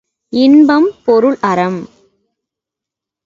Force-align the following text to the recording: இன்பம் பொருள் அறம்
இன்பம் 0.33 0.87
பொருள் 1.05 1.37
அறம் 1.41 1.79